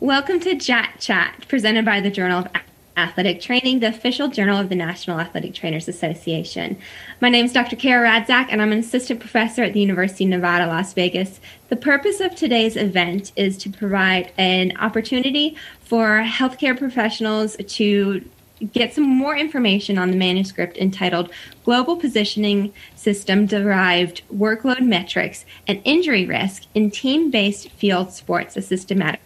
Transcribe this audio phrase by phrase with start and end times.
[0.00, 2.48] Welcome to JAT Chat, presented by the Journal of
[2.96, 6.78] Athletic Training, the official journal of the National Athletic Trainers Association.
[7.20, 7.76] My name is Dr.
[7.76, 11.38] Kara Radzak, and I'm an assistant professor at the University of Nevada, Las Vegas.
[11.68, 18.24] The purpose of today's event is to provide an opportunity for healthcare professionals to
[18.72, 21.30] get some more information on the manuscript entitled
[21.62, 28.62] Global Positioning System Derived Workload Metrics and Injury Risk in Team Based Field Sports, a
[28.62, 29.20] systematic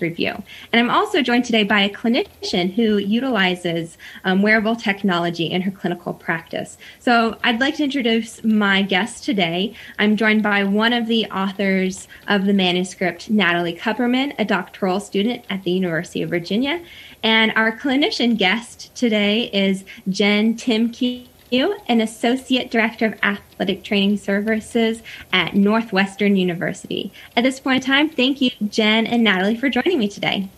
[0.00, 0.42] review.
[0.72, 5.70] And I'm also joined today by a clinician who utilizes um, wearable technology in her
[5.70, 6.76] clinical practice.
[6.98, 9.74] So I'd like to introduce my guest today.
[9.98, 15.44] I'm joined by one of the authors of the manuscript, Natalie Kupperman, a doctoral student
[15.50, 16.82] at the University of Virginia.
[17.22, 25.02] And our clinician guest today is Jen Timke an associate director of athletic training services
[25.32, 27.12] at Northwestern University.
[27.36, 30.48] At this point in time, thank you, Jen and Natalie, for joining me today.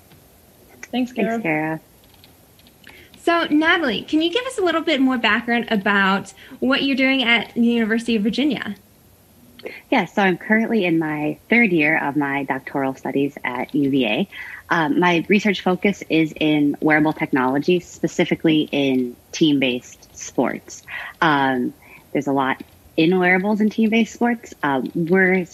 [0.91, 1.31] Thanks, Kara.
[1.31, 1.81] Thanks, Kara.
[3.20, 7.22] So, Natalie, can you give us a little bit more background about what you're doing
[7.22, 8.77] at the University of Virginia?
[9.91, 14.28] Yeah, so I'm currently in my third year of my doctoral studies at UVA.
[14.70, 20.83] Um, my research focus is in wearable technology, specifically in team based sports.
[21.20, 21.74] Um,
[22.12, 22.62] there's a lot
[22.97, 24.55] in wearables and team based sports.
[24.62, 25.47] Um, we're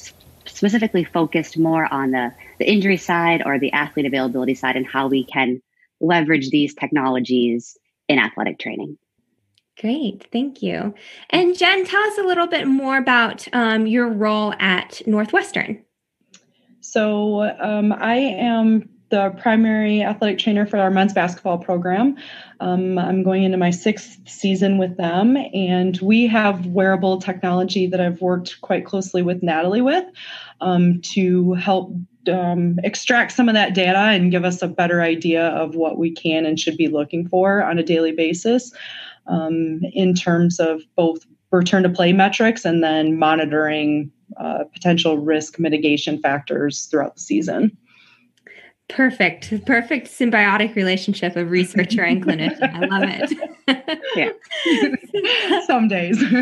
[0.47, 5.09] specifically focused more on the, the injury side or the athlete availability side and how
[5.09, 5.63] we can
[6.01, 7.77] leverage these technologies
[8.09, 8.99] in athletic training.
[9.81, 10.95] Great, thank you.
[11.31, 15.85] And Jen, tell us a little bit more about um, your role at Northwestern.
[16.81, 22.17] So, um, I am the primary athletic trainer for our men's basketball program.
[22.59, 28.01] Um, I'm going into my sixth season with them, and we have wearable technology that
[28.01, 30.05] I've worked quite closely with Natalie with
[30.61, 31.95] um, to help
[32.29, 36.11] um, extract some of that data and give us a better idea of what we
[36.11, 38.73] can and should be looking for on a daily basis
[39.29, 45.61] um, in terms of both return to play metrics and then monitoring uh, potential risk
[45.61, 47.77] mitigation factors throughout the season.
[48.89, 49.65] Perfect.
[49.65, 52.75] Perfect symbiotic relationship of researcher and clinician.
[52.75, 53.33] I love it.
[54.17, 54.31] yeah.
[55.67, 56.21] Some days.
[56.21, 56.27] so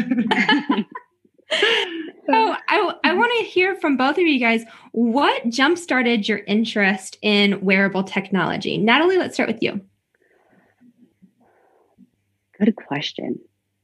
[2.68, 7.16] I, I want to hear from both of you guys what jump started your interest
[7.22, 8.76] in wearable technology?
[8.76, 9.80] Natalie, let's start with you.
[12.58, 13.38] Good question.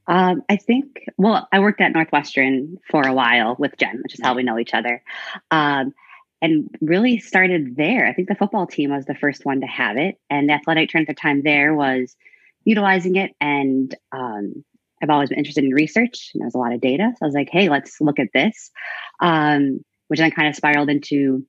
[0.08, 4.20] Um, I think, well, I worked at Northwestern for a while with Jen, which is
[4.22, 5.02] how we know each other.
[5.50, 5.94] Um,
[6.40, 8.06] and really started there.
[8.06, 10.90] I think the football team was the first one to have it, and the athletic
[10.90, 12.16] trend at the time there was
[12.64, 13.32] utilizing it.
[13.40, 14.64] And um,
[15.02, 17.10] I've always been interested in research, and there's a lot of data.
[17.12, 18.70] So I was like, hey, let's look at this,
[19.20, 21.44] um, which then kind of spiraled into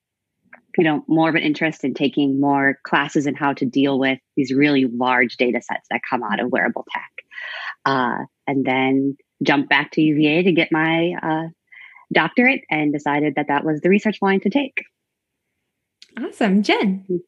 [0.77, 4.19] you know more of an interest in taking more classes in how to deal with
[4.35, 7.11] these really large data sets that come out of wearable tech
[7.85, 11.47] uh, and then jump back to uva to get my uh,
[12.13, 14.83] doctorate and decided that that was the research line to take.
[16.19, 16.63] Awesome.
[16.63, 17.21] Jen.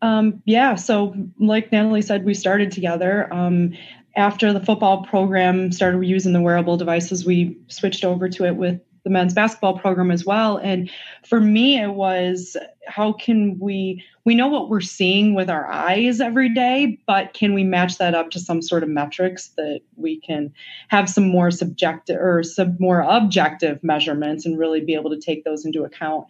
[0.00, 3.32] Um, yeah, so like Natalie said, we started together.
[3.32, 3.74] Um,
[4.16, 8.80] after the football program started using the wearable devices, we switched over to it with
[9.08, 10.58] the men's basketball program as well.
[10.58, 10.90] And
[11.26, 16.20] for me, it was how can we we know what we're seeing with our eyes
[16.20, 20.20] every day, but can we match that up to some sort of metrics that we
[20.20, 20.52] can
[20.88, 25.44] have some more subjective or some more objective measurements and really be able to take
[25.44, 26.26] those into account?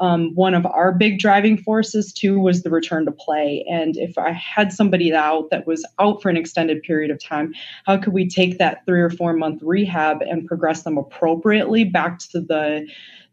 [0.00, 3.64] Um, one of our big driving forces too was the return to play.
[3.70, 7.54] And if I had somebody out that was out for an extended period of time,
[7.86, 12.18] how could we take that three or four month rehab and progress them appropriately back
[12.30, 12.86] to the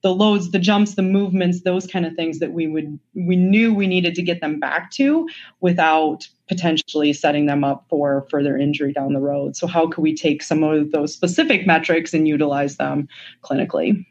[0.04, 3.74] the loads, the jumps, the movements, those kind of things that we would we knew
[3.74, 5.28] we needed to get them back to
[5.60, 9.56] without potentially setting them up for further injury down the road.
[9.56, 13.08] So how could we take some of those specific metrics and utilize them
[13.44, 14.06] clinically?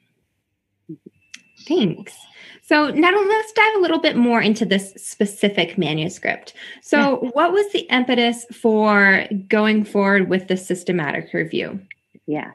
[1.66, 2.14] Thanks.
[2.62, 6.54] So now let's dive a little bit more into this specific manuscript.
[6.82, 7.30] So yeah.
[7.30, 11.80] what was the impetus for going forward with the systematic review?
[12.26, 12.50] Yeah.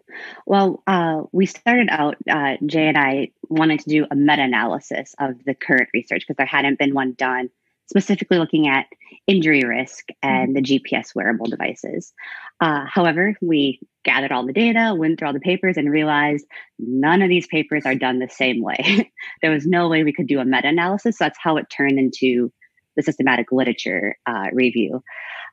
[0.45, 5.15] Well, uh, we started out, uh, Jay and I wanted to do a meta analysis
[5.17, 7.49] of the current research because there hadn't been one done
[7.91, 8.87] specifically looking at
[9.27, 12.13] injury risk and the GPS wearable devices.
[12.61, 16.45] Uh, however, we gathered all the data, went through all the papers, and realized
[16.79, 19.11] none of these papers are done the same way.
[19.41, 21.17] there was no way we could do a meta analysis.
[21.17, 22.51] So that's how it turned into
[22.95, 25.03] the systematic literature uh, review.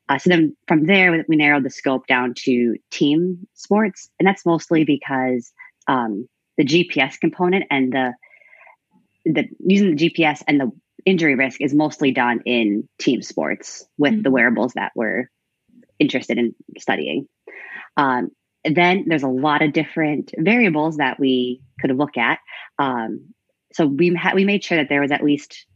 [0.09, 4.47] Uh, so then from there, we narrowed the scope down to team sports, and that's
[4.47, 5.53] mostly because
[5.89, 8.15] um, the GPS component and the
[9.25, 10.71] the using the GPS and the
[11.05, 14.23] injury risk is mostly done in team sports with mm-hmm.
[14.23, 15.31] the wearables that we're
[15.99, 17.29] interested in studying.
[17.97, 18.31] Um,
[18.65, 22.39] then there's a lot of different variables that we could look at.
[22.79, 23.35] Um,
[23.73, 25.67] so we ha- we made sure that there was at least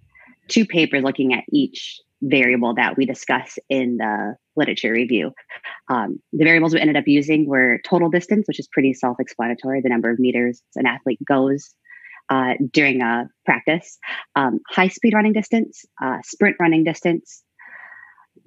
[0.48, 5.32] two papers looking at each variable that we discuss in the literature review.
[5.88, 9.88] Um, the variables we ended up using were total distance, which is pretty self-explanatory, the
[9.88, 11.74] number of meters an athlete goes
[12.28, 13.98] uh, during a practice,
[14.36, 17.42] um, high speed running distance, uh, sprint running distance,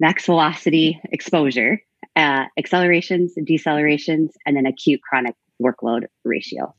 [0.00, 1.80] max velocity exposure,
[2.16, 6.74] uh, accelerations, decelerations, and then acute chronic workload ratio.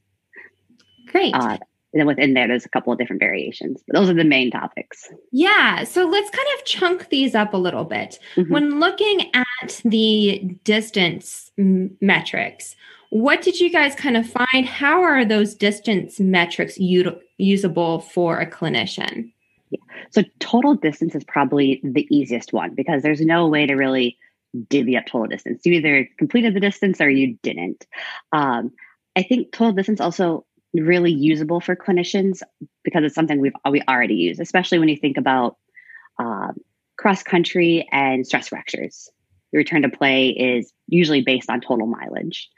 [1.07, 1.33] Great.
[1.33, 1.57] Uh,
[1.93, 4.51] and then within there, there's a couple of different variations, but those are the main
[4.51, 5.09] topics.
[5.31, 5.83] Yeah.
[5.83, 8.19] So let's kind of chunk these up a little bit.
[8.35, 8.53] Mm-hmm.
[8.53, 12.75] When looking at the distance m- metrics,
[13.09, 14.65] what did you guys kind of find?
[14.65, 19.31] How are those distance metrics u- usable for a clinician?
[19.69, 19.79] Yeah.
[20.11, 24.17] So total distance is probably the easiest one because there's no way to really
[24.69, 25.65] divvy up total distance.
[25.65, 27.85] You either completed the distance or you didn't.
[28.31, 28.71] Um,
[29.15, 32.41] I think total distance also really usable for clinicians
[32.83, 35.57] because it's something we've we already use, especially when you think about
[36.19, 36.57] um,
[36.97, 39.09] cross country and stress fractures.
[39.51, 42.49] The return to play is usually based on total mileage.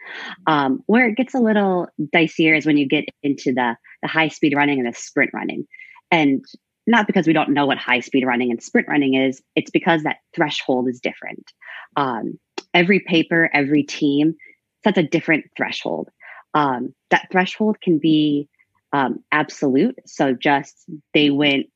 [0.48, 4.30] Um, where it gets a little dicier is when you get into the the high
[4.30, 5.68] speed running and the sprint running,
[6.12, 6.44] and
[6.88, 9.42] not because we don't know what high speed running and sprint running is.
[9.56, 11.52] It's because that threshold is different.
[11.96, 12.40] Um,
[12.74, 14.36] every paper, every team
[14.84, 16.10] sets a different threshold
[16.54, 18.48] um, that threshold can be
[18.94, 19.98] um, absolute.
[20.06, 20.76] So just
[21.14, 21.68] they went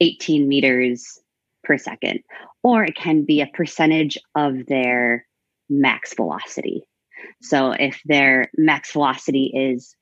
[0.00, 1.20] 18 meters
[1.64, 2.20] per second,
[2.62, 5.26] or it can be a percentage of their
[5.68, 6.82] max velocity.
[7.42, 9.94] So if their max velocity is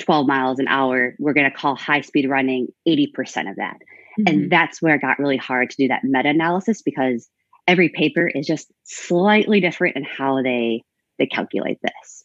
[0.00, 3.76] 12 miles an hour, we're going to call high speed running 80% of that.
[4.18, 4.22] Mm-hmm.
[4.26, 7.28] And that's where it got really hard to do that meta analysis because
[7.66, 10.82] every paper is just slightly different in how they
[11.18, 12.24] they calculate this.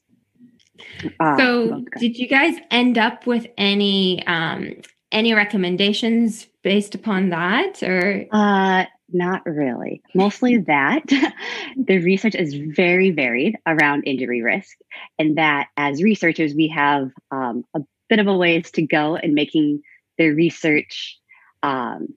[1.19, 4.73] Uh, so, did you guys end up with any um,
[5.11, 8.25] any recommendations based upon that, or?
[8.29, 8.83] Uh,
[9.13, 10.01] not really.
[10.13, 11.03] Mostly that
[11.77, 14.77] the research is very varied around injury risk,
[15.17, 17.79] and that as researchers we have um, a
[18.09, 19.81] bit of a ways to go in making
[20.17, 21.17] the research
[21.63, 22.09] um,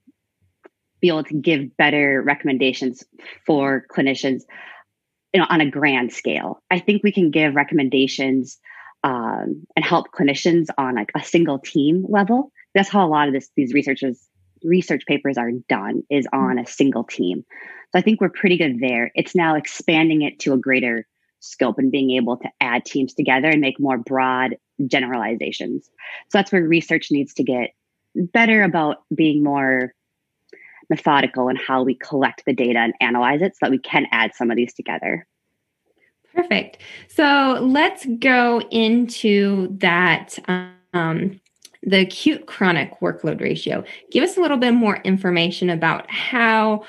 [1.00, 3.05] be able to give better recommendations
[3.47, 4.43] for clinicians
[5.32, 6.61] you know, on a grand scale.
[6.73, 8.58] I think we can give recommendations
[9.05, 12.50] um, and help clinicians on like a single team level.
[12.75, 14.29] That's how a lot of this these researchers
[14.65, 17.45] research papers are done is on a single team.
[17.93, 19.11] So I think we're pretty good there.
[19.15, 21.07] It's now expanding it to a greater
[21.41, 25.87] scope and being able to add teams together and make more broad generalizations.
[26.29, 27.71] So that's where research needs to get
[28.15, 29.95] better about being more
[30.89, 34.35] methodical in how we collect the data and analyze it so that we can add
[34.35, 35.27] some of these together.
[36.35, 36.79] Perfect.
[37.09, 40.39] So let's go into that
[40.93, 41.39] um,
[41.82, 43.85] the acute chronic workload ratio.
[44.11, 46.85] Give us a little bit more information about how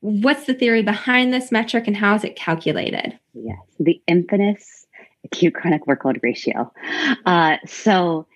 [0.00, 3.18] what's the theory behind this metric and how is it calculated?
[3.34, 4.86] Yes, the infamous
[5.24, 6.72] acute chronic workload ratio.
[7.24, 8.26] Uh, so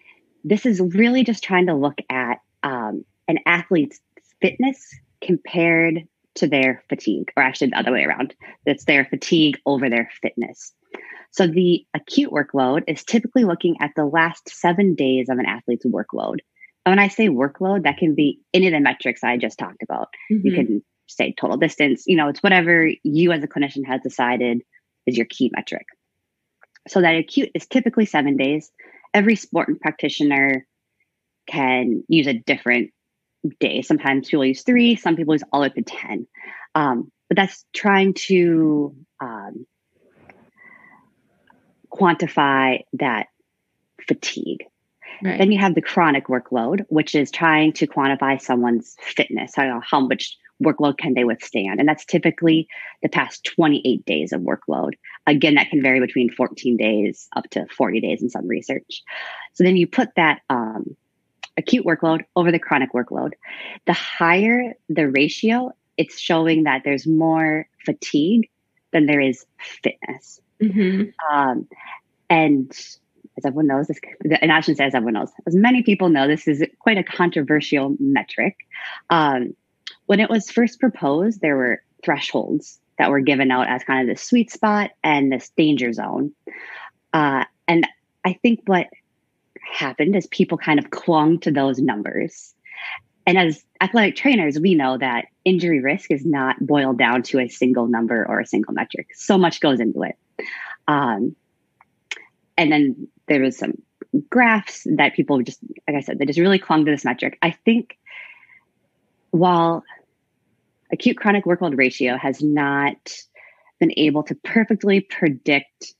[0.42, 4.00] this is really just trying to look at um, an athlete's
[4.40, 8.34] fitness compared to their fatigue, or actually the other way around.
[8.64, 10.72] It's their fatigue over their fitness.
[11.32, 15.86] So the acute workload is typically looking at the last seven days of an athlete's
[15.86, 16.38] workload.
[16.84, 19.82] And when I say workload, that can be any of the metrics I just talked
[19.82, 20.08] about.
[20.30, 20.46] Mm-hmm.
[20.46, 24.62] You can say total distance, you know, it's whatever you as a clinician has decided
[25.06, 25.86] is your key metric.
[26.88, 28.70] So that acute is typically seven days.
[29.12, 30.66] Every sport and practitioner
[31.46, 32.90] can use a different
[33.58, 33.82] day.
[33.82, 36.26] Sometimes people use three, some people use all up to 10.
[36.74, 39.66] Um, but that's trying to um,
[41.90, 43.28] quantify that
[44.06, 44.64] fatigue.
[45.22, 45.38] Right.
[45.38, 49.52] Then you have the chronic workload, which is trying to quantify someone's fitness.
[49.58, 51.80] I don't know how much workload can they withstand.
[51.80, 52.68] And that's typically
[53.02, 54.92] the past 28 days of workload.
[55.26, 59.02] Again, that can vary between 14 days up to 40 days in some research.
[59.54, 60.96] So then you put that um,
[61.56, 63.32] acute workload over the chronic workload.
[63.86, 68.50] The higher the ratio, it's showing that there's more fatigue
[68.92, 70.40] than there is fitness.
[70.62, 71.34] Mm-hmm.
[71.34, 71.68] Um,
[72.28, 72.70] and
[73.38, 73.98] as everyone knows, this,
[74.40, 77.04] and I shouldn't say as everyone knows, as many people know, this is quite a
[77.04, 78.56] controversial metric.
[79.08, 79.54] Um,
[80.06, 84.14] when it was first proposed, there were thresholds that were given out as kind of
[84.14, 86.32] the sweet spot and this danger zone.
[87.12, 87.86] Uh, and
[88.24, 88.88] I think what
[89.72, 92.54] happened is people kind of clung to those numbers.
[93.26, 97.48] and as athletic trainers, we know that injury risk is not boiled down to a
[97.48, 99.08] single number or a single metric.
[99.14, 100.16] So much goes into it.
[100.88, 101.36] Um,
[102.56, 103.74] and then there was some
[104.28, 107.38] graphs that people just, like I said, they just really clung to this metric.
[107.42, 107.96] I think
[109.30, 109.84] while
[110.92, 113.12] acute chronic workload ratio has not
[113.78, 115.94] been able to perfectly predict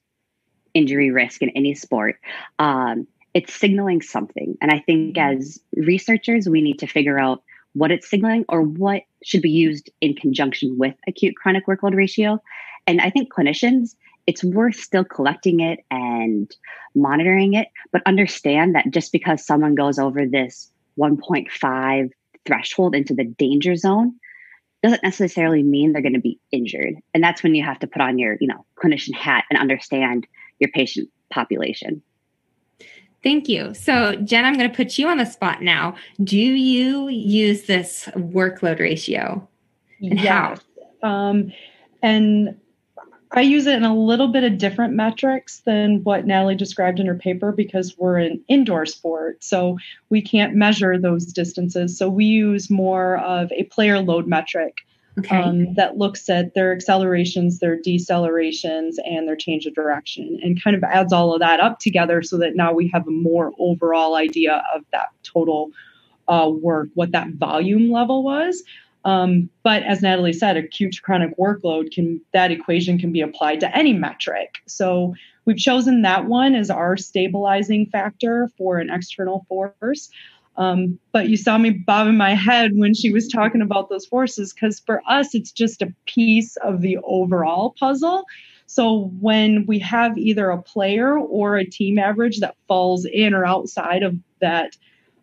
[0.75, 2.17] injury risk in any sport,
[2.59, 4.59] um, it's signaling something.
[4.61, 5.41] And I think mm-hmm.
[5.41, 7.43] as researchers, we need to figure out
[7.73, 12.43] what it's signaling or what should be used in conjunction with acute chronic workload ratio.
[12.87, 13.95] And I think clinicians,
[14.31, 16.49] it's worth still collecting it and
[16.95, 20.71] monitoring it, but understand that just because someone goes over this
[21.01, 22.11] 1.5
[22.47, 24.15] threshold into the danger zone
[24.85, 26.95] doesn't necessarily mean they're going to be injured.
[27.13, 30.29] And that's when you have to put on your, you know, clinician hat and understand
[30.61, 32.01] your patient population.
[33.25, 33.75] Thank you.
[33.75, 35.97] So, Jen, I'm going to put you on the spot now.
[36.23, 39.49] Do you use this workload ratio?
[40.01, 40.61] And yes.
[41.03, 41.09] how?
[41.09, 41.53] Um,
[42.01, 42.61] and
[43.33, 47.07] I use it in a little bit of different metrics than what Natalie described in
[47.07, 49.43] her paper because we're an indoor sport.
[49.45, 51.97] So we can't measure those distances.
[51.97, 54.79] So we use more of a player load metric
[55.19, 55.37] okay.
[55.37, 60.75] um, that looks at their accelerations, their decelerations, and their change of direction and kind
[60.75, 64.17] of adds all of that up together so that now we have a more overall
[64.17, 65.71] idea of that total
[66.27, 68.63] uh, work, what that volume level was.
[69.05, 73.61] Um, but as Natalie said, acute to chronic workload can that equation can be applied
[73.61, 74.57] to any metric.
[74.67, 75.15] So
[75.47, 80.11] we've chosen that one as our stabilizing factor for an external force.
[80.57, 84.53] Um, but you saw me bobbing my head when she was talking about those forces
[84.53, 88.25] because for us, it's just a piece of the overall puzzle.
[88.67, 93.47] So when we have either a player or a team average that falls in or
[93.47, 94.77] outside of that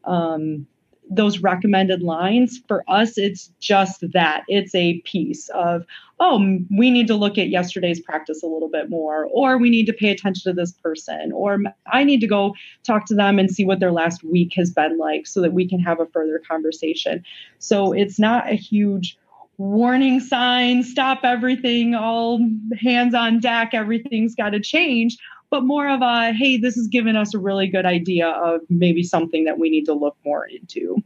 [0.06, 0.66] um,
[1.10, 4.44] those recommended lines for us it's just that.
[4.48, 5.86] It's a piece of
[6.20, 9.86] oh we need to look at yesterday's practice a little bit more or we need
[9.86, 11.60] to pay attention to this person or
[11.92, 14.98] i need to go talk to them and see what their last week has been
[14.98, 17.24] like so that we can have a further conversation.
[17.60, 19.18] So it's not a huge
[19.60, 22.40] warning sign stop everything all
[22.80, 25.18] hands on deck everything's got to change
[25.50, 29.04] but more of a hey, this has given us a really good idea of maybe
[29.04, 30.98] something that we need to look more into.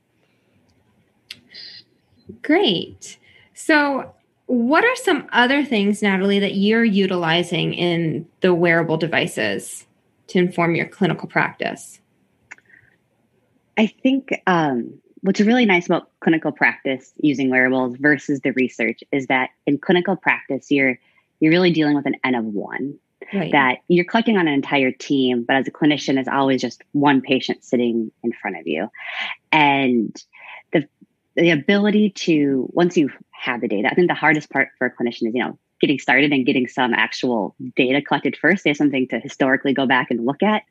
[2.42, 3.18] Great.
[3.54, 4.14] So,
[4.48, 9.86] what are some other things, Natalie, that you're utilizing in the wearable devices
[10.28, 12.00] to inform your clinical practice?
[13.78, 19.28] I think um, what's really nice about clinical practice using wearables versus the research is
[19.28, 20.98] that in clinical practice, you're
[21.40, 22.98] you're really dealing with an N of one
[23.34, 23.52] right.
[23.52, 27.22] that you're collecting on an entire team, but as a clinician, it's always just one
[27.22, 28.90] patient sitting in front of you.
[29.52, 30.16] And
[30.74, 30.88] the
[31.36, 34.92] the ability to once you have the data, I think the hardest part for a
[34.92, 38.64] clinician is, you know, getting started and getting some actual data collected first.
[38.64, 40.64] There's something to historically go back and look at.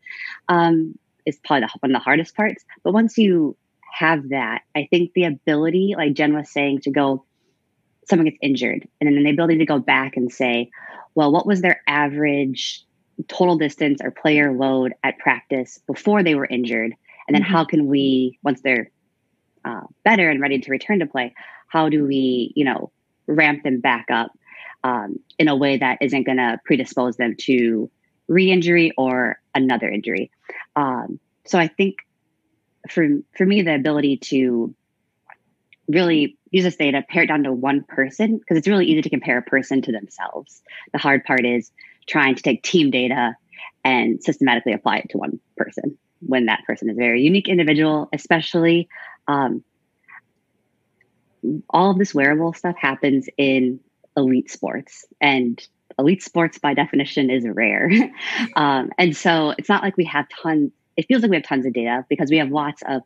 [0.49, 2.65] Um, is probably the, one of the hardest parts.
[2.83, 3.57] But once you
[3.93, 7.25] have that, I think the ability, like Jen was saying, to go,
[8.11, 10.71] someone gets injured, and then the ability to go back and say,
[11.15, 12.85] well, what was their average
[13.29, 16.95] total distance or player load at practice before they were injured?
[17.27, 17.53] And then mm-hmm.
[17.53, 18.91] how can we, once they're
[19.65, 21.35] uh, better and ready to return to play,
[21.69, 22.91] how do we, you know,
[23.27, 24.33] ramp them back up
[24.83, 27.91] um, in a way that isn't going to predispose them to
[28.29, 30.31] re-injury or another injury?
[30.77, 31.97] Um, so I think
[32.89, 34.75] for for me, the ability to
[35.91, 39.11] really use this data, pare it down to one person, because it's really easy to
[39.11, 40.63] compare a person to themselves.
[40.93, 41.71] The hard part is
[42.07, 43.37] trying to take team data
[43.85, 48.09] and systematically apply it to one person when that person is a very unique individual,
[48.13, 48.89] especially
[49.27, 49.65] um,
[51.71, 53.81] all of this wearable stuff happens in
[54.17, 55.67] elite sports and
[55.99, 57.91] elite sports by definition is rare.
[58.57, 61.67] um, and so it's not like we have tons, it feels like we have tons
[61.67, 63.03] of data because we have lots of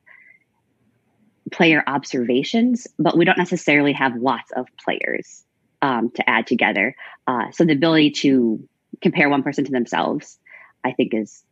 [1.53, 5.45] player observations, but we don't necessarily have lots of players
[5.83, 6.97] um, to add together.
[7.27, 8.67] Uh, so the ability to
[9.01, 10.39] compare one person to themselves,
[10.85, 11.45] I think, is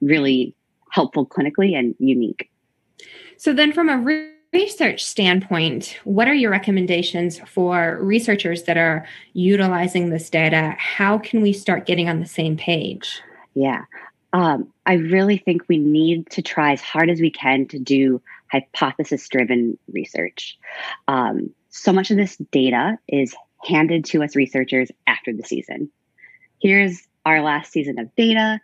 [0.00, 0.54] really
[0.90, 2.50] helpful clinically and unique.
[3.36, 9.06] So then, from a re- research standpoint, what are your recommendations for researchers that are
[9.32, 10.74] utilizing this data?
[10.78, 13.20] How can we start getting on the same page?
[13.54, 13.84] Yeah.
[14.32, 18.20] Um, I really think we need to try as hard as we can to do
[18.50, 20.58] hypothesis driven research.
[21.06, 25.90] Um, so much of this data is handed to us researchers after the season.
[26.60, 28.60] Here's our last season of data.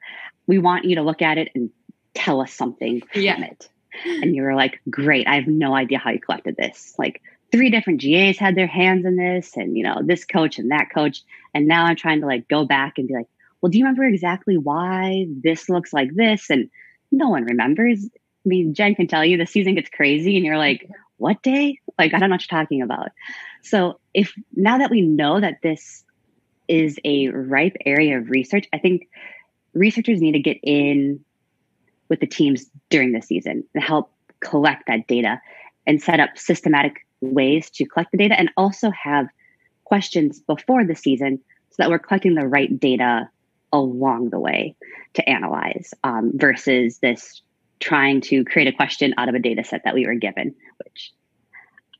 [0.46, 1.70] We want you to look at it and
[2.14, 3.44] tell us something from yeah.
[3.44, 3.68] it.
[4.04, 6.94] And you were like, great, I have no idea how you collected this.
[6.98, 7.22] Like
[7.52, 10.90] three different GAs had their hands in this, and you know, this coach and that
[10.92, 11.22] coach.
[11.54, 13.28] And now I'm trying to like go back and be like,
[13.60, 16.50] well, do you remember exactly why this looks like this?
[16.50, 16.68] And
[17.12, 18.08] no one remembers.
[18.44, 21.80] I mean, Jen can tell you the season gets crazy, and you're like, what day?
[21.98, 23.10] Like, I don't know what you're talking about.
[23.62, 26.04] So, if now that we know that this
[26.68, 29.08] is a ripe area of research, I think
[29.72, 31.24] researchers need to get in
[32.08, 34.10] with the teams during the season and help
[34.40, 35.40] collect that data
[35.86, 39.26] and set up systematic ways to collect the data and also have
[39.84, 43.28] questions before the season so that we're collecting the right data
[43.72, 44.76] along the way
[45.14, 47.42] to analyze um, versus this
[47.80, 50.54] trying to create a question out of a data set that we were given,
[50.84, 51.12] which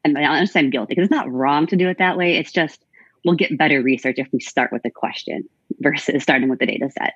[0.05, 2.37] and understand I'm guilty because it's not wrong to do it that way.
[2.37, 2.85] It's just
[3.25, 5.49] we'll get better research if we start with a question
[5.81, 7.15] versus starting with the data set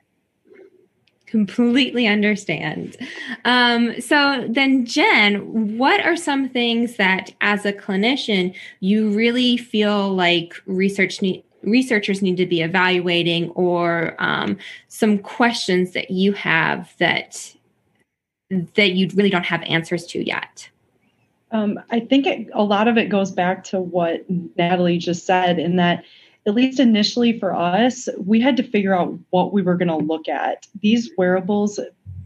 [1.29, 2.97] completely understand.
[3.45, 10.15] Um, so then, Jen, what are some things that, as a clinician, you really feel
[10.15, 11.21] like research
[11.63, 14.57] researchers need to be evaluating, or um,
[14.89, 17.55] some questions that you have that
[18.51, 20.69] that you really don't have answers to yet?
[21.51, 24.25] Um, I think it, a lot of it goes back to what
[24.57, 26.05] Natalie just said, in that
[26.47, 29.97] at least initially for us, we had to figure out what we were going to
[29.97, 30.67] look at.
[30.81, 31.79] These wearables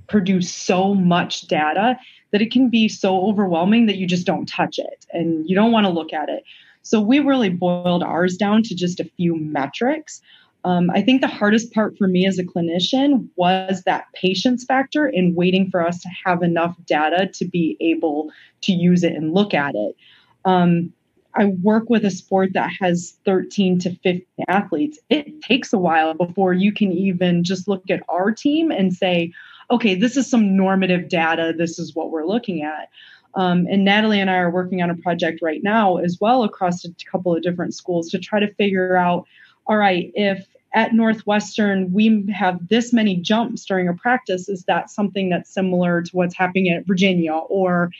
[0.09, 1.99] produce so much data
[2.31, 5.73] that it can be so overwhelming that you just don't touch it and you don't
[5.73, 6.45] want to look at it.
[6.83, 10.21] So we really boiled ours down to just a few metrics.
[10.64, 15.07] Um, I think the hardest part for me as a clinician was that patience factor
[15.07, 18.31] in waiting for us to have enough data to be able
[18.62, 19.97] to use it and look at it.
[20.45, 20.92] Um,
[21.35, 24.99] I work with a sport that has 13 to 15 athletes.
[25.09, 29.33] It takes a while before you can even just look at our team and say,
[29.70, 31.55] okay, this is some normative data.
[31.57, 32.90] This is what we're looking at.
[33.35, 36.85] Um, and Natalie and I are working on a project right now as well across
[36.85, 39.27] a couple of different schools to try to figure out
[39.66, 44.91] all right, if at Northwestern we have this many jumps during a practice, is that
[44.91, 47.33] something that's similar to what's happening at Virginia?
[47.35, 47.91] Or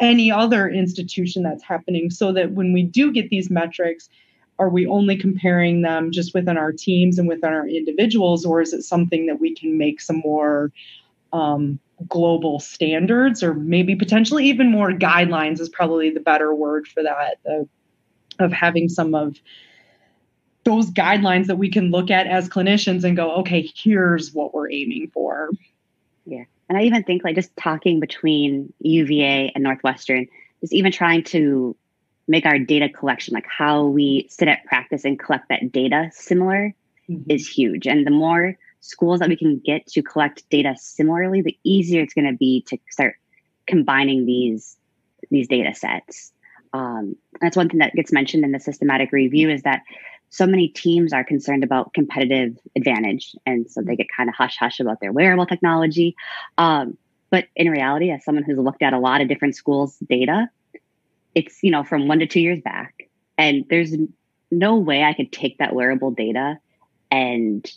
[0.00, 4.08] any other institution that's happening so that when we do get these metrics,
[4.58, 8.72] are we only comparing them just within our teams and within our individuals, or is
[8.72, 10.72] it something that we can make some more
[11.32, 17.02] um, global standards, or maybe potentially even more guidelines is probably the better word for
[17.02, 17.68] that, of,
[18.38, 19.36] of having some of
[20.64, 24.70] those guidelines that we can look at as clinicians and go, okay, here's what we're
[24.70, 25.50] aiming for.
[26.24, 26.44] Yeah.
[26.68, 30.26] And I even think like just talking between UVA and Northwestern,
[30.60, 31.76] just even trying to
[32.28, 36.74] make our data collection, like how we sit at practice and collect that data similar
[37.10, 37.30] mm-hmm.
[37.30, 37.86] is huge.
[37.86, 42.14] And the more schools that we can get to collect data similarly, the easier it's
[42.14, 43.16] going to be to start
[43.66, 44.76] combining these
[45.30, 46.32] these data sets.
[46.72, 49.82] Um, that's one thing that gets mentioned in the systematic review is that
[50.32, 53.36] so many teams are concerned about competitive advantage.
[53.44, 56.16] And so they get kind of hush hush about their wearable technology.
[56.56, 56.96] Um,
[57.30, 60.48] but in reality, as someone who's looked at a lot of different schools' data,
[61.34, 63.10] it's, you know, from one to two years back.
[63.36, 63.94] And there's
[64.50, 66.58] no way I could take that wearable data
[67.10, 67.70] and,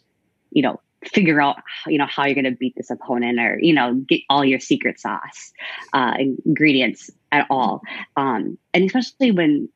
[0.51, 3.73] you know, figure out you know how you're going to beat this opponent or you
[3.73, 5.53] know get all your secret sauce
[5.93, 7.83] uh, ingredients at all
[8.17, 9.69] um, and especially when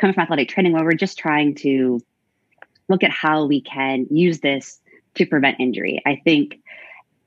[0.00, 2.00] coming from athletic training where we're just trying to
[2.88, 4.80] look at how we can use this
[5.14, 6.02] to prevent injury.
[6.06, 6.60] I think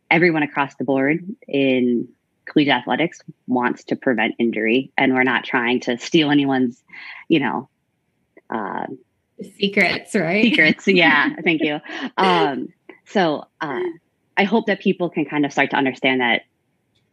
[0.10, 2.08] everyone across the board in
[2.46, 6.82] collegiate athletics wants to prevent injury, and we're not trying to steal anyone's,
[7.28, 7.70] you know,
[8.50, 8.86] uh,
[9.58, 10.44] secrets, right?
[10.44, 11.30] Secrets, yeah.
[11.44, 11.80] thank you.
[12.18, 12.70] Um,
[13.06, 13.80] so uh,
[14.38, 16.44] I hope that people can kind of start to understand that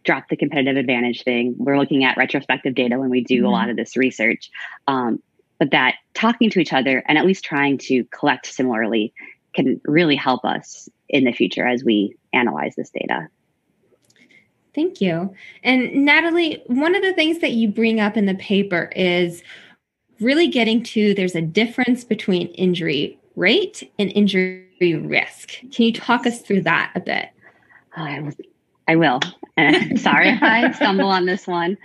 [0.04, 1.54] drop the competitive advantage thing.
[1.58, 3.46] We're looking at retrospective data when we do mm-hmm.
[3.46, 4.50] a lot of this research.
[4.88, 5.22] Um,
[5.62, 9.14] but that talking to each other and at least trying to collect similarly
[9.54, 13.28] can really help us in the future as we analyze this data.
[14.74, 15.32] Thank you.
[15.62, 19.44] And Natalie, one of the things that you bring up in the paper is
[20.18, 25.60] really getting to there's a difference between injury rate and injury risk.
[25.70, 27.28] Can you talk us through that a bit?
[27.96, 28.32] Oh, I will.
[28.88, 29.20] I will.
[29.96, 31.76] Sorry if I stumble on this one.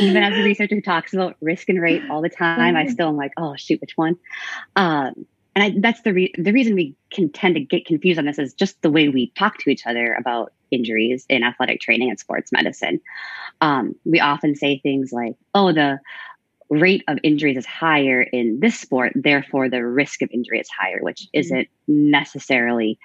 [0.00, 3.08] Even as a researcher who talks about risk and rate all the time, I still
[3.08, 4.16] am like, oh shoot, which one?
[4.76, 8.24] Um, and I, that's the re- the reason we can tend to get confused on
[8.24, 12.08] this is just the way we talk to each other about injuries in athletic training
[12.08, 13.00] and sports medicine.
[13.60, 15.98] Um, we often say things like, "Oh, the
[16.70, 21.00] rate of injuries is higher in this sport, therefore the risk of injury is higher,"
[21.02, 21.40] which mm-hmm.
[21.40, 22.98] isn't necessarily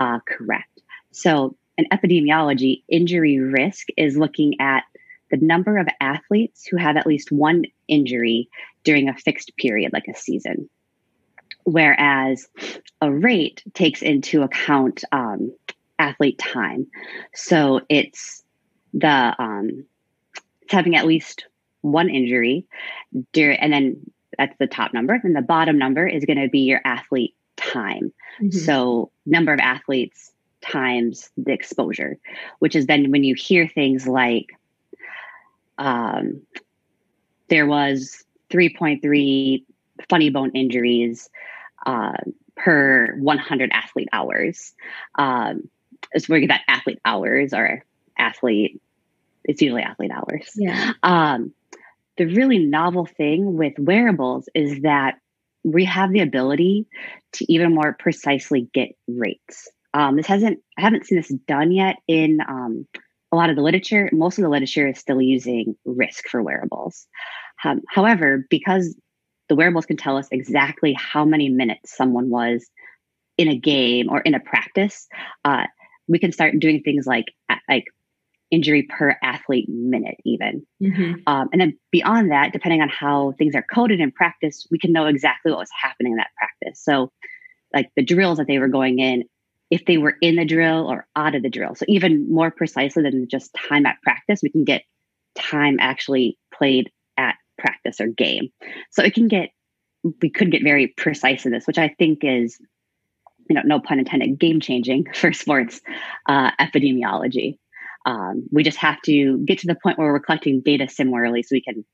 [0.00, 0.80] uh, correct.
[1.12, 4.84] So in epidemiology, injury risk is looking at
[5.30, 8.48] the number of athletes who have at least one injury
[8.84, 10.68] during a fixed period, like a season.
[11.64, 12.48] Whereas
[13.00, 15.52] a rate takes into account um,
[15.98, 16.86] athlete time.
[17.34, 18.42] So it's
[18.92, 19.86] the um,
[20.62, 21.46] it's having at least
[21.80, 22.66] one injury,
[23.32, 25.18] during, and then that's the top number.
[25.22, 28.12] And the bottom number is going to be your athlete time.
[28.40, 28.58] Mm-hmm.
[28.58, 30.31] So number of athletes
[30.62, 32.18] times the exposure,
[32.58, 34.46] which is then when you hear things like
[35.78, 36.42] um,
[37.48, 39.64] there was 3.3
[40.08, 41.28] funny bone injuries
[41.86, 42.16] uh,
[42.56, 44.72] per 100 athlete hours.
[45.16, 45.68] Um,
[46.26, 47.84] where you get that athlete hours or
[48.18, 48.80] athlete,
[49.44, 50.50] it's usually athlete hours.
[50.56, 50.92] Yeah.
[51.02, 51.52] Um,
[52.18, 55.18] the really novel thing with wearables is that
[55.64, 56.86] we have the ability
[57.32, 59.70] to even more precisely get rates.
[59.94, 62.86] Um, this hasn't, I haven't seen this done yet in um,
[63.30, 64.08] a lot of the literature.
[64.12, 67.06] Most of the literature is still using risk for wearables.
[67.64, 68.96] Um, however, because
[69.48, 72.66] the wearables can tell us exactly how many minutes someone was
[73.38, 75.08] in a game or in a practice,
[75.44, 75.64] uh,
[76.08, 77.32] we can start doing things like
[77.68, 77.84] like
[78.50, 81.14] injury per athlete minute even mm-hmm.
[81.26, 84.92] um, and then beyond that depending on how things are coded in practice we can
[84.92, 87.10] know exactly what was happening in that practice so
[87.72, 89.24] like the drills that they were going in
[89.72, 93.02] if they were in the drill or out of the drill so even more precisely
[93.02, 94.82] than just time at practice we can get
[95.34, 98.48] time actually played at practice or game
[98.90, 99.50] so it can get
[100.20, 102.58] we could get very precise in this which i think is
[103.48, 105.80] you know no pun intended game changing for sports
[106.28, 107.56] uh, epidemiology
[108.04, 111.54] um, we just have to get to the point where we're collecting data similarly so
[111.54, 111.84] we can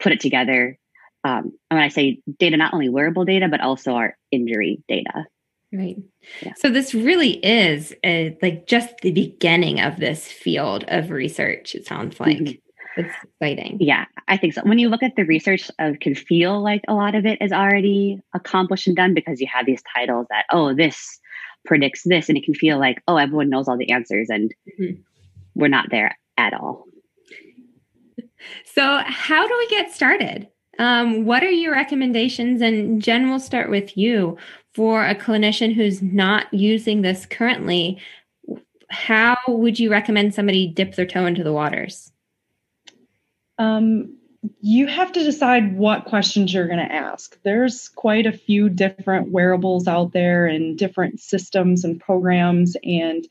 [0.00, 0.78] put it together.
[1.24, 5.26] Um, and when I say data, not only wearable data, but also our injury data.
[5.72, 5.96] Right.
[6.42, 6.52] Yeah.
[6.56, 11.86] So this really is a, like just the beginning of this field of research, it
[11.86, 12.38] sounds like.
[12.38, 12.54] Mm-hmm.
[12.96, 13.76] It's exciting.
[13.80, 14.62] Yeah, I think so.
[14.62, 17.52] When you look at the research of can feel like a lot of it is
[17.52, 21.20] already accomplished and done because you have these titles that, oh, this
[21.64, 24.28] predicts this, and it can feel like, oh, everyone knows all the answers.
[24.30, 25.02] And mm-hmm
[25.58, 26.84] we're not there at all.
[28.64, 30.48] So, how do we get started?
[30.78, 32.62] Um, what are your recommendations?
[32.62, 34.36] And Jen, we'll start with you
[34.74, 37.98] for a clinician who's not using this currently.
[38.90, 42.12] How would you recommend somebody dip their toe into the waters?
[43.58, 44.14] Um,
[44.60, 47.36] you have to decide what questions you're going to ask.
[47.42, 52.76] There's quite a few different wearables out there and different systems and programs.
[52.84, 53.26] And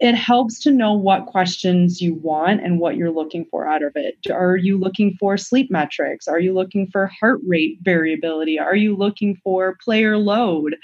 [0.00, 3.92] it helps to know what questions you want and what you're looking for out of
[3.96, 4.16] it.
[4.30, 6.26] Are you looking for sleep metrics?
[6.26, 8.58] Are you looking for heart rate variability?
[8.58, 10.76] Are you looking for player load?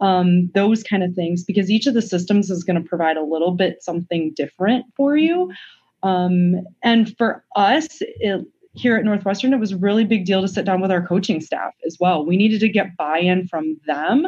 [0.00, 3.22] Um, those kind of things, because each of the systems is going to provide a
[3.24, 5.52] little bit something different for you.
[6.02, 10.48] Um, and for us, it, here at Northwestern, it was a really big deal to
[10.48, 12.26] sit down with our coaching staff as well.
[12.26, 14.26] We needed to get buy in from them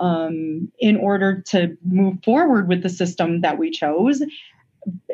[0.00, 4.22] um, in order to move forward with the system that we chose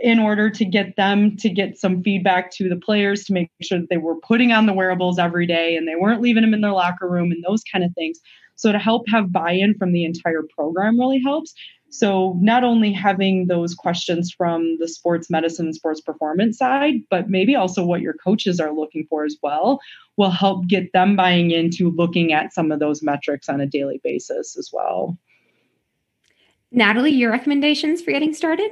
[0.01, 3.81] in order to get them to get some feedback to the players to make sure
[3.81, 6.61] that they were putting on the wearables every day and they weren't leaving them in
[6.61, 8.20] their locker room and those kind of things.
[8.55, 11.53] So to help have buy-in from the entire program really helps.
[11.90, 17.55] So not only having those questions from the sports medicine, sports performance side, but maybe
[17.55, 19.81] also what your coaches are looking for as well
[20.16, 24.01] will help get them buying into looking at some of those metrics on a daily
[24.03, 25.16] basis as well.
[26.72, 28.70] Natalie, your recommendations for getting started?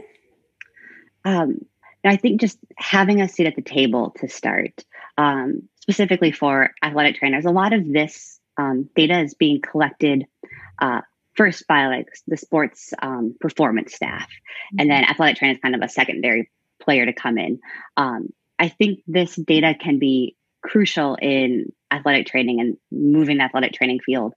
[1.24, 1.64] Um,
[2.04, 4.84] I think just having a seat at the table to start,
[5.16, 7.46] um, specifically for athletic trainers.
[7.46, 10.26] A lot of this um, data is being collected
[10.80, 11.00] uh,
[11.36, 14.28] first by like the sports um, performance staff,
[14.78, 17.60] and then athletic training is kind of a secondary player to come in.
[17.96, 23.72] Um, I think this data can be crucial in athletic training and moving the athletic
[23.72, 24.34] training field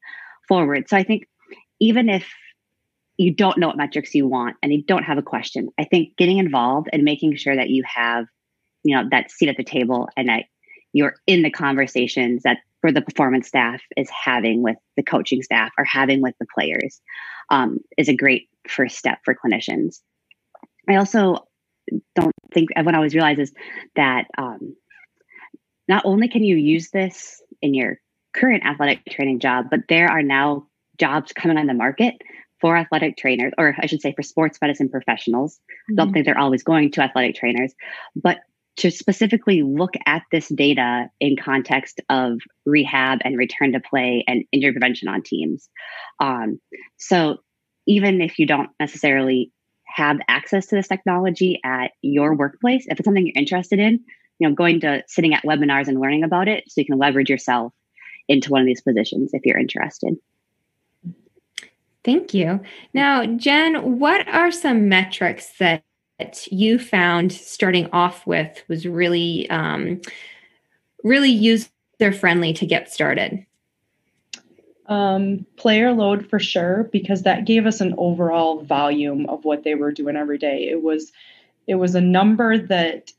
[0.47, 0.89] forward.
[0.89, 1.23] So I think
[1.79, 2.27] even if
[3.17, 6.17] you don't know what metrics you want and you don't have a question, I think
[6.17, 8.25] getting involved and making sure that you have,
[8.83, 10.45] you know, that seat at the table and that
[10.93, 15.71] you're in the conversations that for the performance staff is having with the coaching staff
[15.77, 17.01] or having with the players
[17.49, 20.01] um, is a great first step for clinicians.
[20.89, 21.47] I also
[22.15, 23.51] don't think everyone always realizes
[23.95, 24.75] that um,
[25.87, 27.99] not only can you use this in your
[28.33, 32.15] current athletic training job, but there are now jobs coming on the market
[32.59, 35.55] for athletic trainers, or I should say for sports medicine professionals.
[35.55, 35.95] Mm-hmm.
[35.95, 37.73] Don't think they're always going to athletic trainers,
[38.15, 38.39] but
[38.77, 44.45] to specifically look at this data in context of rehab and return to play and
[44.51, 45.67] injury prevention on teams.
[46.19, 46.59] Um,
[46.97, 47.37] so
[47.87, 49.51] even if you don't necessarily
[49.85, 53.99] have access to this technology at your workplace, if it's something you're interested in,
[54.37, 57.29] you know, going to sitting at webinars and learning about it so you can leverage
[57.29, 57.73] yourself
[58.27, 60.15] into one of these positions if you're interested.
[62.03, 62.59] Thank you.
[62.93, 65.83] Now, Jen, what are some metrics that
[66.49, 70.01] you found starting off with was really, um,
[71.03, 71.69] really user
[72.19, 73.45] friendly to get started?
[74.87, 79.75] Um, player load for sure, because that gave us an overall volume of what they
[79.75, 80.69] were doing every day.
[80.69, 81.11] It was,
[81.67, 83.11] it was a number that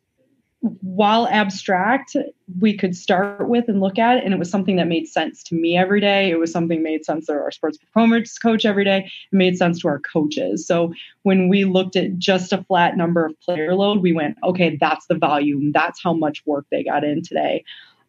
[0.60, 2.16] while abstract,
[2.60, 4.24] we could start with and look at.
[4.24, 6.30] And it was something that made sense to me every day.
[6.30, 9.10] It was something made sense to our sports performance coach every day.
[9.32, 10.66] It made sense to our coaches.
[10.66, 10.92] So
[11.22, 15.06] when we looked at just a flat number of player load, we went, okay, that's
[15.06, 15.70] the volume.
[15.70, 17.64] That's how much work they got in today.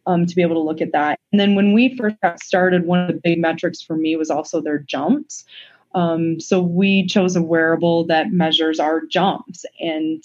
[0.07, 1.19] Um, to be able to look at that.
[1.31, 4.31] And then when we first got started, one of the big metrics for me was
[4.31, 5.45] also their jumps.
[5.93, 9.65] Um, so we chose a wearable that measures our jumps.
[9.79, 10.23] And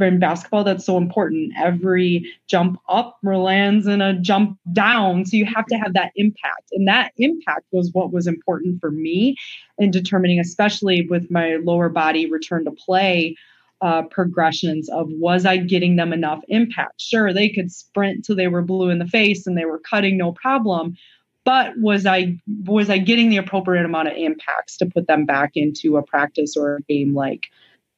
[0.00, 1.52] in basketball that's so important.
[1.58, 5.24] Every jump up lands in a jump down.
[5.24, 6.70] So you have to have that impact.
[6.72, 9.36] And that impact was what was important for me
[9.78, 13.36] in determining especially with my lower body return to play
[13.80, 17.00] uh, progressions of was i getting them enough impact?
[17.00, 20.16] Sure they could sprint till they were blue in the face and they were cutting
[20.16, 20.96] no problem.
[21.44, 25.52] But was i was i getting the appropriate amount of impacts to put them back
[25.54, 27.46] into a practice or a game like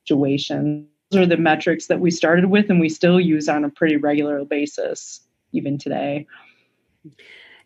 [0.06, 3.96] situation are the metrics that we started with and we still use on a pretty
[3.96, 5.20] regular basis
[5.52, 6.26] even today.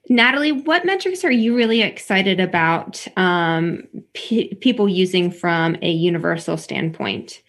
[0.09, 6.57] Natalie, what metrics are you really excited about um, p- people using from a universal
[6.57, 7.43] standpoint?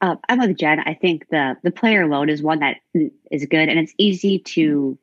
[0.00, 0.80] Uh, I'm with Jen.
[0.80, 2.76] I think the the player load is one that
[3.30, 4.96] is good, and it's easy to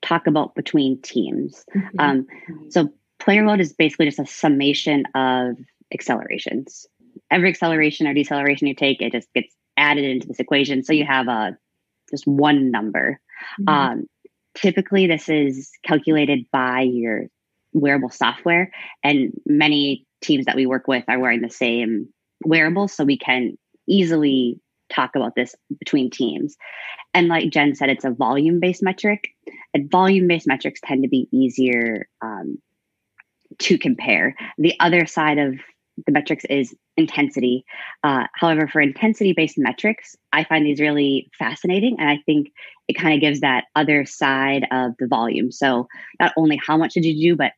[0.00, 1.64] talk about between teams.
[1.74, 2.00] Mm-hmm.
[2.00, 2.26] Um,
[2.70, 5.56] so player load is basically just a summation of
[5.94, 6.86] accelerations
[7.32, 10.84] every acceleration or deceleration you take, it just gets added into this equation.
[10.84, 11.56] So you have a
[12.10, 13.20] just one number.
[13.60, 13.68] Mm-hmm.
[13.68, 14.06] Um,
[14.54, 17.24] typically, this is calculated by your
[17.72, 18.70] wearable software,
[19.02, 22.08] and many teams that we work with are wearing the same
[22.44, 23.56] wearables, so we can
[23.88, 24.60] easily
[24.92, 26.56] talk about this between teams.
[27.14, 29.28] And like Jen said, it's a volume based metric,
[29.72, 32.58] and volume based metrics tend to be easier um,
[33.58, 34.36] to compare.
[34.58, 35.54] The other side of
[36.06, 37.64] the metrics is intensity.
[38.04, 41.96] Uh, however, for intensity based metrics, I find these really fascinating.
[41.98, 42.52] And I think
[42.88, 45.50] it kind of gives that other side of the volume.
[45.52, 45.86] So,
[46.20, 47.52] not only how much did you do, but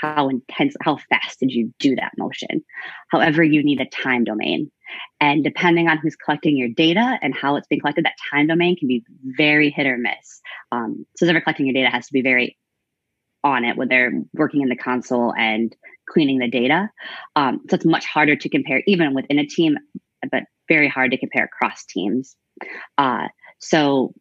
[0.00, 2.64] how intense, how fast did you do that motion?
[3.10, 4.70] However, you need a time domain.
[5.20, 8.76] And depending on who's collecting your data and how it's being collected, that time domain
[8.76, 10.40] can be very hit or miss.
[10.72, 12.56] Um, so, whoever collecting your data has to be very
[13.42, 15.74] on it when they're working in the console and
[16.08, 16.90] cleaning the data.
[17.36, 19.76] Um, so it's much harder to compare even within a team,
[20.30, 22.36] but very hard to compare across teams.
[22.98, 24.14] Uh, so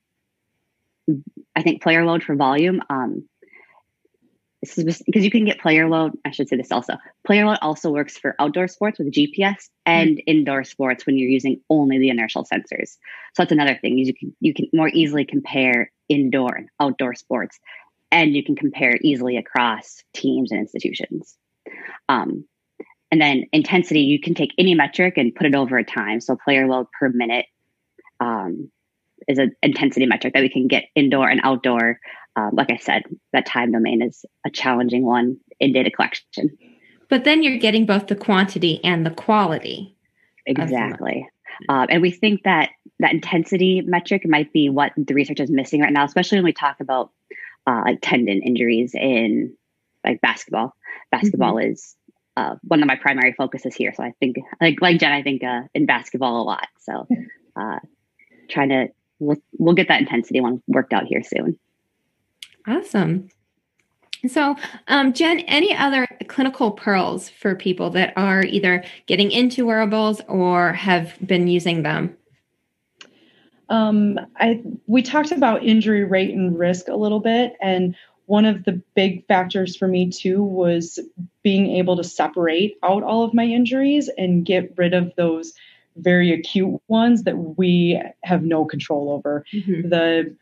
[1.56, 2.82] I think player load for volume.
[2.90, 3.28] Um,
[4.62, 6.18] this is because you can get player load.
[6.26, 6.96] I should say this also.
[7.26, 10.20] Player load also works for outdoor sports with GPS and mm-hmm.
[10.28, 12.98] indoor sports when you're using only the inertial sensors.
[13.34, 13.98] So that's another thing.
[13.98, 17.58] You can you can more easily compare indoor and outdoor sports
[18.12, 21.36] and you can compare easily across teams and institutions.
[22.08, 22.46] Um,
[23.12, 26.22] and then intensity, you can take any metric and put it over a time.
[26.22, 27.46] So player load per minute
[28.20, 28.72] um,
[29.28, 32.00] is an intensity metric that we can get indoor and outdoor.
[32.36, 36.58] Um, like I said, that time domain is a challenging one in data collection.
[37.10, 39.96] But then you're getting both the quantity and the quality.
[40.46, 41.28] Exactly.
[41.68, 42.70] Um, and we think that
[43.00, 46.54] that intensity metric might be what the research is missing right now, especially when we
[46.54, 47.12] talk about
[47.70, 49.56] uh, like tendon injuries in
[50.04, 50.74] like basketball.
[51.12, 51.72] Basketball mm-hmm.
[51.72, 51.96] is
[52.36, 53.94] uh, one of my primary focuses here.
[53.96, 56.68] So I think, like like Jen, I think uh, in basketball a lot.
[56.80, 57.08] So
[57.56, 57.80] uh,
[58.50, 58.88] trying to
[59.20, 61.60] we'll we'll get that intensity one worked out here soon.
[62.68, 63.30] Awesome.
[64.28, 70.22] So, um, Jen, any other clinical pearls for people that are either getting into wearables
[70.28, 72.18] or have been using them?
[73.70, 78.64] Um, I we talked about injury rate and risk a little bit, and one of
[78.64, 81.00] the big factors for me too was
[81.42, 85.54] being able to separate out all of my injuries and get rid of those
[85.96, 89.46] very acute ones that we have no control over.
[89.54, 89.90] Mm-hmm.
[89.90, 90.36] The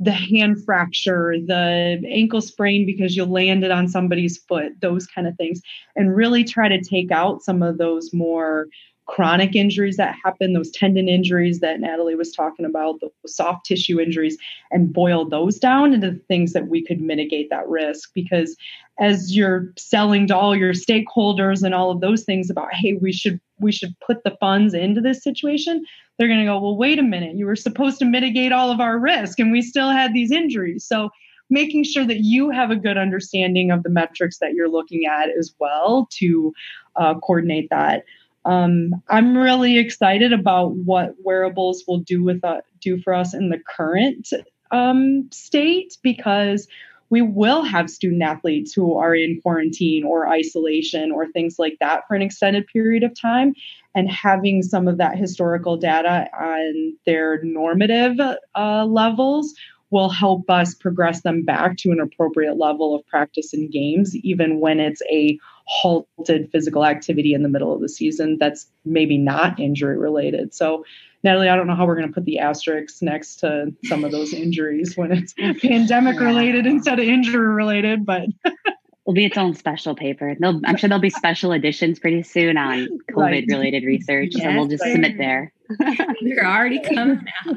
[0.00, 5.36] the hand fracture, the ankle sprain because you landed on somebody's foot, those kind of
[5.36, 5.60] things,
[5.94, 8.66] and really try to take out some of those more
[9.10, 14.00] chronic injuries that happen, those tendon injuries that Natalie was talking about, the soft tissue
[14.00, 14.38] injuries,
[14.70, 18.12] and boil those down into the things that we could mitigate that risk.
[18.14, 18.56] Because
[19.00, 23.12] as you're selling to all your stakeholders and all of those things about, hey, we
[23.12, 25.84] should we should put the funds into this situation,
[26.16, 28.80] they're going to go, well, wait a minute, you were supposed to mitigate all of
[28.80, 30.84] our risk and we still had these injuries.
[30.86, 31.10] So
[31.50, 35.28] making sure that you have a good understanding of the metrics that you're looking at
[35.36, 36.52] as well to
[36.96, 38.04] uh, coordinate that.
[38.44, 43.50] Um, I'm really excited about what wearables will do with uh, do for us in
[43.50, 44.28] the current
[44.70, 46.66] um, state because
[47.10, 52.06] we will have student athletes who are in quarantine or isolation or things like that
[52.06, 53.52] for an extended period of time.
[53.96, 58.20] And having some of that historical data on their normative
[58.54, 59.52] uh, levels
[59.90, 64.60] will help us progress them back to an appropriate level of practice in games, even
[64.60, 69.58] when it's a halted physical activity in the middle of the season that's maybe not
[69.58, 70.54] injury related.
[70.54, 70.84] So
[71.22, 74.10] Natalie, I don't know how we're going to put the asterisks next to some of
[74.10, 78.28] those injuries when it's pandemic related instead of injury related, but
[79.04, 80.34] will be its own special paper.
[80.38, 84.56] They'll, I'm sure there'll be special editions pretty soon on COVID related research, yes, and
[84.56, 85.52] we'll just submit there.
[85.78, 87.56] They're already coming out.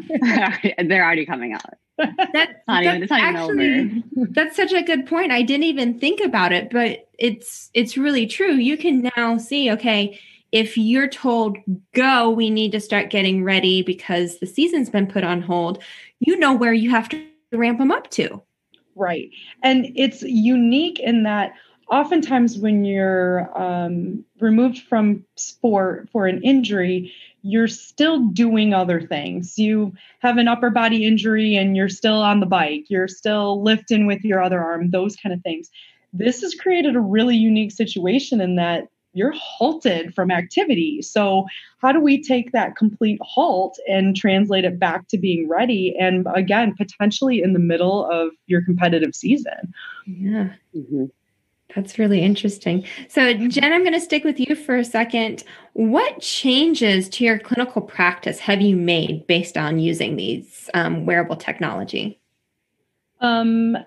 [0.78, 1.74] They're already coming out.
[1.98, 5.32] That, not even, actually, that's such a good point.
[5.32, 8.54] I didn't even think about it, but it's it's really true.
[8.54, 10.20] You can now see, okay,
[10.54, 11.58] if you're told
[11.94, 15.84] go we need to start getting ready because the season's been put on hold
[16.20, 18.42] you know where you have to ramp them up to
[18.96, 19.30] right
[19.64, 21.54] and it's unique in that
[21.90, 27.12] oftentimes when you're um, removed from sport for an injury
[27.44, 32.40] you're still doing other things you have an upper body injury and you're still on
[32.40, 35.70] the bike you're still lifting with your other arm those kind of things
[36.14, 41.02] this has created a really unique situation in that you're halted from activity.
[41.02, 41.46] So,
[41.80, 45.96] how do we take that complete halt and translate it back to being ready?
[46.00, 49.74] And again, potentially in the middle of your competitive season.
[50.08, 50.54] Yeah.
[50.76, 51.06] Mm-hmm.
[51.76, 52.86] That's really interesting.
[53.08, 55.44] So, Jen, I'm going to stick with you for a second.
[55.74, 61.36] What changes to your clinical practice have you made based on using these um, wearable
[61.36, 62.20] technology?
[63.22, 63.78] Um,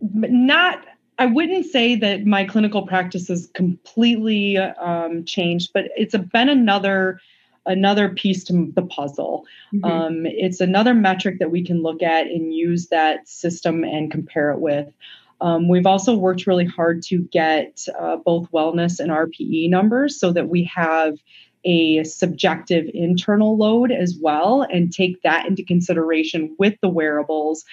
[0.00, 0.84] not
[1.18, 7.20] I wouldn't say that my clinical practice has completely um, changed, but it's been another
[7.66, 9.46] another piece to the puzzle.
[9.72, 9.84] Mm-hmm.
[9.84, 14.50] Um, it's another metric that we can look at and use that system and compare
[14.50, 14.92] it with.
[15.40, 20.32] Um, we've also worked really hard to get uh, both wellness and RPE numbers so
[20.32, 21.18] that we have
[21.64, 27.64] a subjective internal load as well and take that into consideration with the wearables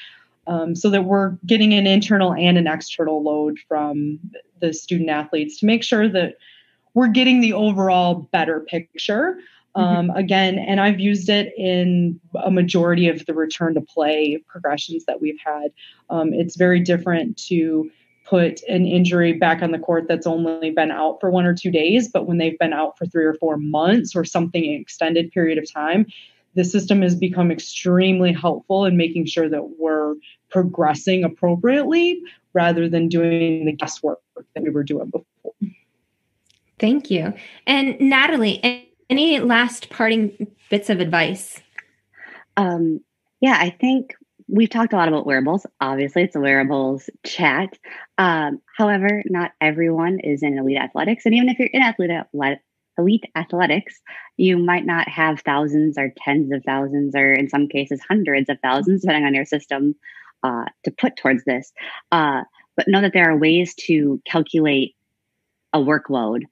[0.48, 4.20] um, so that we're getting an internal and an external load from
[4.60, 6.36] the student athletes to make sure that
[6.94, 9.38] we're getting the overall better picture.
[9.76, 9.82] Mm-hmm.
[9.82, 10.18] Um, mm-hmm.
[10.18, 15.22] Again, and I've used it in a majority of the return to play progressions that
[15.22, 15.72] we've had.
[16.10, 17.90] Um, it's very different to
[18.26, 21.72] put an injury back on the court that's only been out for one or two
[21.72, 25.58] days, but when they've been out for three or four months or something extended period
[25.58, 26.06] of time,
[26.56, 30.16] the system has become extremely helpful in making sure that we're
[30.50, 32.22] progressing appropriately
[32.54, 34.20] rather than doing the guesswork
[34.54, 35.54] that we were doing before.
[36.80, 37.34] Thank you.
[37.68, 41.62] And Natalie, any last parting bits of advice?
[42.58, 43.02] Um,
[43.42, 44.16] yeah, I think
[44.48, 45.66] we've talked a lot about wearables.
[45.82, 47.78] Obviously, it's a wearables chat.
[48.18, 51.26] Um, however, not everyone is in elite athletics.
[51.26, 52.12] And even if you're in athlete,
[52.98, 54.00] elite athletics,
[54.38, 58.58] you might not have thousands or tens of thousands, or in some cases, hundreds of
[58.64, 59.94] thousands, depending on your system,
[60.44, 61.74] uh, to put towards this.
[62.12, 62.44] Uh,
[62.78, 64.96] but know that there are ways to calculate
[65.74, 66.44] a workload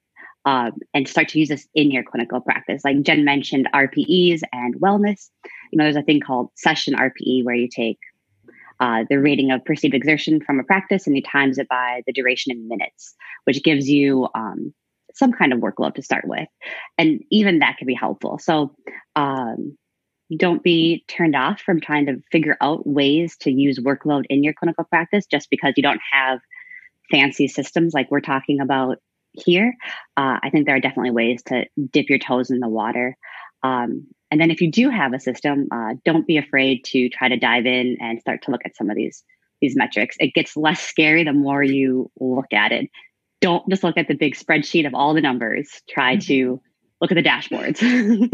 [0.44, 2.82] um, and start to use this in your clinical practice.
[2.84, 5.28] Like Jen mentioned, RPEs and wellness.
[5.70, 7.98] You know, there's a thing called session RPE where you take
[8.80, 12.12] uh, the rating of perceived exertion from a practice and you times it by the
[12.12, 14.72] duration in minutes, which gives you um,
[15.14, 16.48] some kind of workload to start with.
[16.96, 18.38] And even that can be helpful.
[18.38, 18.74] So
[19.16, 19.76] um,
[20.36, 24.54] don't be turned off from trying to figure out ways to use workload in your
[24.54, 26.40] clinical practice just because you don't have
[27.10, 28.98] fancy systems like we're talking about
[29.32, 29.74] here.
[30.16, 33.16] Uh, I think there are definitely ways to dip your toes in the water.
[33.62, 37.28] Um, and then if you do have a system, uh, don't be afraid to try
[37.28, 39.24] to dive in and start to look at some of these
[39.60, 40.16] these metrics.
[40.18, 42.88] It gets less scary the more you look at it
[43.40, 45.82] don't just look at the big spreadsheet of all the numbers.
[45.88, 46.26] Try mm-hmm.
[46.26, 46.62] to
[47.00, 48.30] look at the dashboards.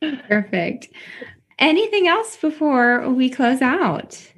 [0.28, 0.88] Perfect.
[1.58, 4.30] Anything else before we close out?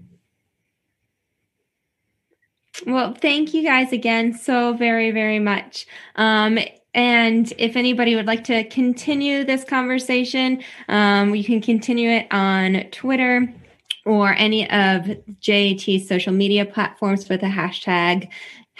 [2.87, 5.87] Well, thank you guys again so very, very much.
[6.17, 6.59] Um,
[6.95, 12.85] and if anybody would like to continue this conversation, um, you can continue it on
[12.91, 13.53] Twitter
[14.07, 15.07] or any of
[15.41, 18.29] JAT's social media platforms with the hashtag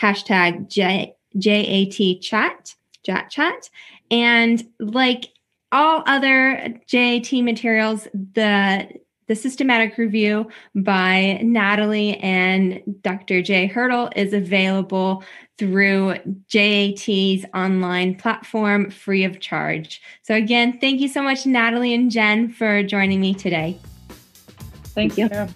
[0.01, 2.75] hashtag J- JAT chat
[3.05, 3.71] JAT Chat.
[4.11, 5.27] And like
[5.71, 8.89] all other JAT materials, the
[9.29, 13.43] the systematic review by Natalie and Dr.
[13.43, 15.23] Jay Hertel is available
[15.59, 16.15] through
[16.49, 20.01] JAT's online platform free of charge.
[20.23, 23.79] So, again, thank you so much, Natalie and Jen, for joining me today.
[24.09, 25.29] Thanks, thank you.
[25.29, 25.49] Sarah.